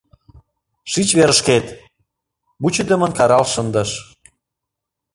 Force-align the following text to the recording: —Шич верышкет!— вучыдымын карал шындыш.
—Шич 0.91 1.09
верышкет!— 1.17 1.65
вучыдымын 2.61 3.11
карал 3.17 3.45
шындыш. 3.53 3.91